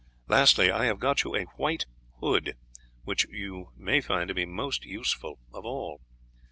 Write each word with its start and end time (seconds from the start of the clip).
Lastly, 0.27 0.71
I 0.71 0.85
have 0.85 0.97
got 0.97 1.23
you 1.23 1.35
a 1.35 1.43
white 1.57 1.85
hood, 2.21 2.55
which 3.03 3.27
may 3.77 3.99
be 3.99 4.45
most 4.47 4.83
useful 4.83 5.37
of 5.53 5.63
all." 5.63 6.01